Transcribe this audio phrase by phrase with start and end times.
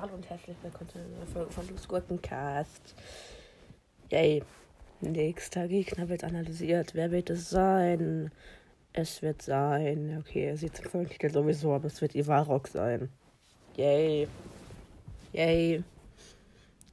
[0.00, 2.94] Hallo und herzlich willkommen zu einer Folge von Los Gurkencast.
[4.10, 4.42] Yay.
[5.00, 6.94] Nächster Gegner wird analysiert.
[6.94, 8.30] Wer wird es sein?
[8.92, 10.18] Es wird sein.
[10.20, 13.08] Okay, er sieht zum Folgentitel sowieso, aber es wird Ivarok sein.
[13.76, 14.28] Yay.
[15.32, 15.82] Yay.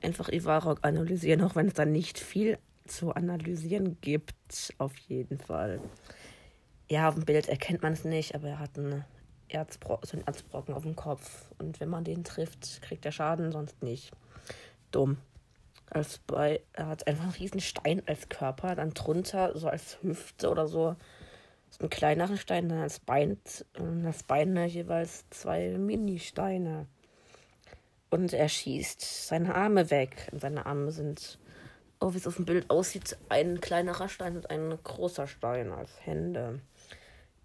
[0.01, 2.57] Einfach Ivarok analysieren, auch wenn es dann nicht viel
[2.87, 4.73] zu analysieren gibt.
[4.77, 5.79] Auf jeden Fall.
[6.91, 9.05] Ja, auf dem Bild erkennt man es nicht, aber er hat einen,
[9.47, 11.49] Erzbro so einen Erzbrocken auf dem Kopf.
[11.57, 14.11] Und wenn man den trifft, kriegt er Schaden, sonst nicht.
[14.91, 15.15] Dumm.
[15.89, 20.49] Als bei, er hat einfach einen riesen Stein als Körper, dann drunter, so als Hüfte
[20.49, 20.97] oder so,
[21.69, 23.37] so einen kleineren Stein, dann als Bein,
[23.79, 26.87] und das Beine jeweils zwei Mini-Steine.
[28.09, 30.27] Und er schießt seine Arme weg.
[30.33, 31.39] Und seine Arme sind,
[32.01, 35.91] oh, wie es auf dem Bild aussieht, ein kleinerer Stein und ein großer Stein als
[36.03, 36.59] Hände.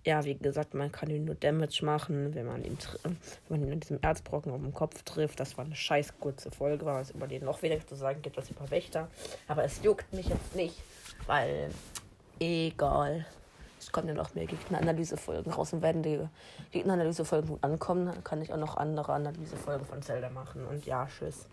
[0.04, 3.16] Ja, wie gesagt, man kann ihm nur Damage machen, wenn man ihn, wenn
[3.48, 5.40] man ihn mit diesem Erzbrocken auf dem Kopf trifft.
[5.40, 8.38] Das war eine scheiß kurze Folge, weil es über den noch weniger zu sagen gibt
[8.38, 9.08] als über Wächter.
[9.48, 10.80] Aber es juckt mich jetzt nicht,
[11.26, 11.70] weil
[12.38, 13.26] egal.
[13.78, 16.20] Es kommen ja noch mehr Gegneranalysefolgen raus und werden die
[16.70, 20.64] Gegneranalysefolgen gut ankommen, dann kann ich auch noch andere Analysefolgen von Zelda machen.
[20.66, 21.46] Und ja, tschüss.